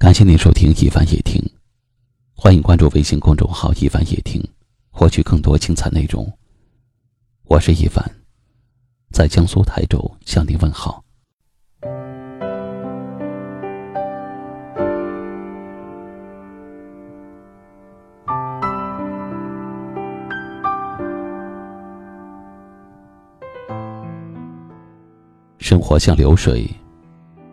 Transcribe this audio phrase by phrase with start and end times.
[0.00, 1.38] 感谢您收听一凡夜听，
[2.34, 4.42] 欢迎关注微信公众号“一凡夜听”，
[4.90, 6.26] 获取更多精彩内容。
[7.44, 8.02] 我是一凡，
[9.12, 11.04] 在江苏台州向您问好。
[25.58, 26.66] 生活像流水，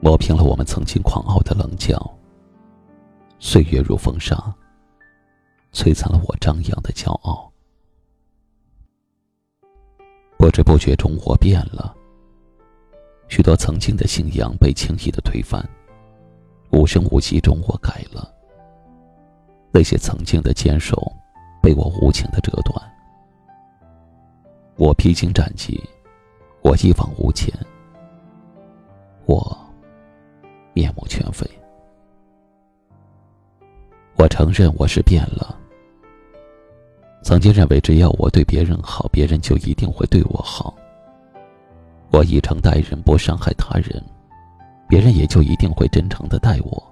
[0.00, 2.13] 磨平了我们曾经狂傲的棱角。
[3.38, 4.36] 岁月如风沙，
[5.72, 7.50] 摧残了我张扬的骄傲。
[10.36, 11.94] 不知不觉中，我变了。
[13.28, 15.66] 许多曾经的信仰被轻易的推翻，
[16.70, 18.32] 无声无息中，我改了。
[19.72, 21.12] 那些曾经的坚守，
[21.62, 22.92] 被我无情的折断。
[24.76, 25.82] 我披荆斩棘，
[26.62, 27.52] 我一往无前，
[29.26, 29.56] 我
[30.72, 31.48] 面目全非。
[34.24, 35.54] 我承认我是变了。
[37.22, 40.74] 曾经认为只要我对别人好，别人就一定会对我好。
[42.10, 44.02] 我以诚待人，不伤害他人，
[44.88, 46.82] 别人也就一定会真诚的待我。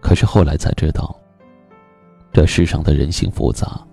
[0.00, 1.12] 可是后来才知道，
[2.32, 3.84] 这世上的人性复杂，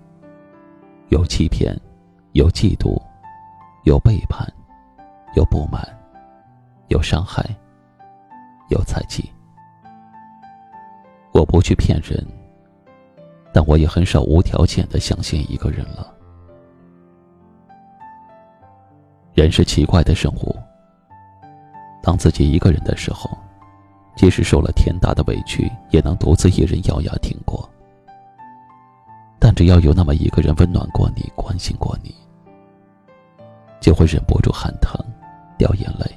[1.08, 1.76] 有欺骗，
[2.34, 3.02] 有嫉妒，
[3.82, 4.46] 有背叛，
[5.34, 5.84] 有不满，
[6.86, 7.44] 有伤害，
[8.68, 9.28] 有猜忌。
[11.36, 12.26] 我不去骗人，
[13.52, 16.10] 但我也很少无条件的相信一个人了。
[19.34, 20.56] 人是奇怪的生物，
[22.02, 23.28] 当自己一个人的时候，
[24.16, 27.68] 即使受了天大的委屈，也能独自一人咬牙挺过。
[29.38, 32.14] 但只要有那么一个人温暖过你，关心过你，
[33.78, 34.98] 就会忍不住喊疼，
[35.58, 36.10] 掉眼泪。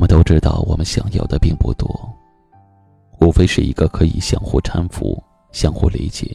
[0.00, 1.86] 我们都知道，我们想要的并不多。
[3.20, 6.34] 无非是一个可以相互搀扶、相互理解、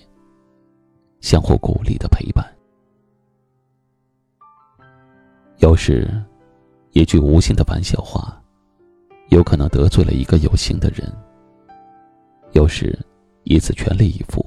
[1.19, 2.45] 相互鼓励的陪伴。
[5.57, 6.07] 有时，
[6.91, 8.39] 一句无心的玩笑话，
[9.29, 11.09] 有可能得罪了一个有心的人；
[12.51, 12.95] 有时，
[13.45, 14.45] 一次全力以赴，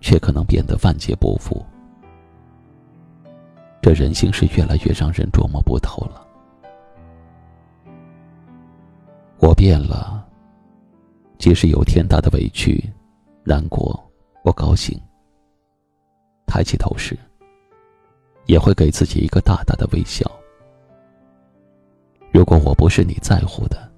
[0.00, 1.60] 却可能变得万劫不复。
[3.82, 6.23] 这人心是越来越让人琢磨不透了。
[9.38, 10.26] 我变了。
[11.38, 12.82] 即使有天大的委屈、
[13.42, 14.02] 难过、
[14.42, 14.98] 不高兴，
[16.46, 17.18] 抬起头时，
[18.46, 20.24] 也会给自己一个大大的微笑。
[22.32, 23.90] 如果我不是你在乎的，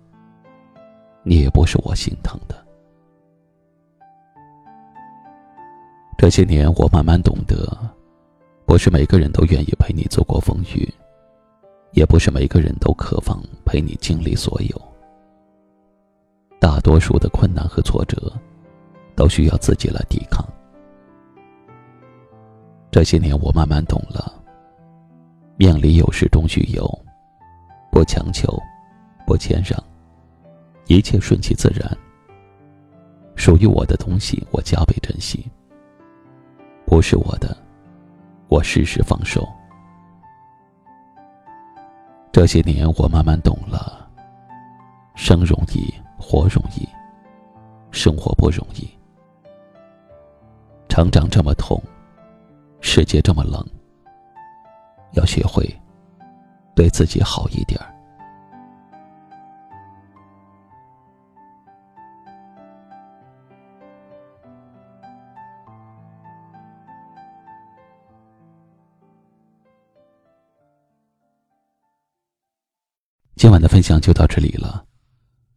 [1.23, 2.67] 你也不是我心疼的。
[6.19, 7.79] 这些年，我慢慢懂得，
[8.65, 10.93] 不是每个人都愿意陪你走过风雨，
[11.93, 14.86] 也不是每个人都渴望陪你经历所有。
[16.59, 18.33] 大多数的困难和挫折，
[19.15, 20.45] 都需要自己来抵抗。
[22.91, 24.33] 这些年，我慢慢懂了：
[25.57, 26.87] 命里有时终须有，
[27.91, 28.59] 不强求，
[29.27, 29.79] 不谦让，
[30.87, 31.87] 一切顺其自然。
[33.37, 35.47] 属于我的东西，我加倍珍惜；
[36.87, 37.55] 不是我的，
[38.49, 39.47] 我适时放手。
[42.33, 44.09] 这些年，我慢慢懂了：
[45.15, 45.93] 生容易。
[46.19, 46.89] 活容易，
[47.91, 48.89] 生活不容易。
[50.89, 51.81] 成长这么痛，
[52.81, 53.63] 世界这么冷，
[55.13, 55.63] 要学会
[56.75, 57.93] 对自己好一点儿。
[73.35, 74.86] 今晚的分享就到这里了。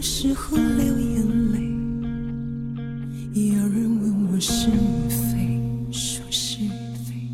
[0.00, 1.60] 有时候流眼泪
[3.52, 5.60] 有人问我是与非
[5.92, 6.70] 说是与
[7.04, 7.28] 非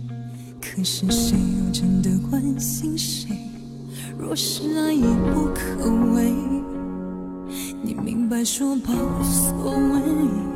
[0.61, 3.31] 可是谁又真的关心谁？
[4.19, 6.33] 若是爱已不可为
[7.85, 10.56] 你明白说吧无所谓。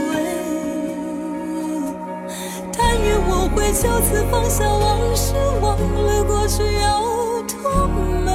[3.73, 8.29] 就此放下往事，忘了过去有多美。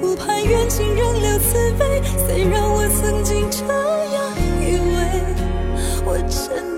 [0.00, 3.64] 不盼缘尽仍留慈悲，虽然我曾经这
[4.14, 4.96] 样以为，
[6.06, 6.77] 我真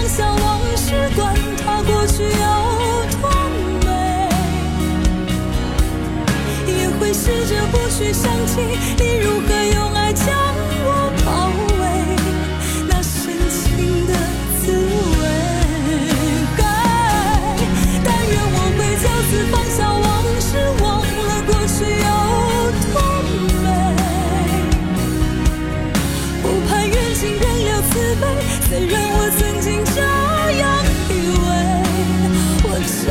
[0.21, 1.33] 下往事，管
[1.65, 2.29] 它过去有
[3.19, 3.23] 多
[3.83, 3.89] 美，
[6.67, 8.61] 也会试着不去想起
[8.99, 10.27] 你如何用爱将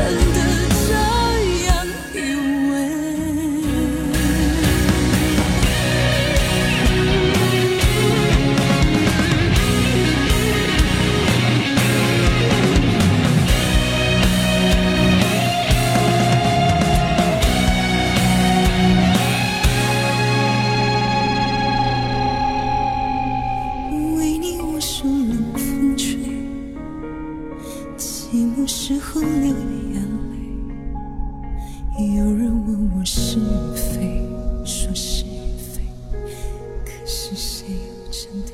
[0.01, 0.40] 为，
[32.07, 34.23] 有人问我是与非
[34.65, 35.83] 说是与非
[36.83, 38.53] 可是谁又真的